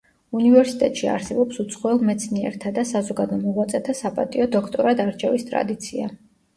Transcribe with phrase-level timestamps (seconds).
[0.37, 6.15] უნივერსიტეტში არსებობს უცხოელ მეცნიერთა და საზოგადო მოღვაწეთა საპატიო დოქტორად არჩევის ტრადიცია.